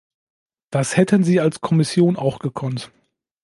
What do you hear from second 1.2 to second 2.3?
Sie als Kommission